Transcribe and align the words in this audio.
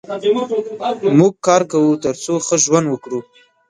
موږ 1.19 1.33
کار 1.45 1.61
کوو 1.71 1.99
تر 2.03 2.15
څو 2.23 2.33
ښه 2.45 2.55
ژوند 2.65 2.85
وکړو. 2.89 3.19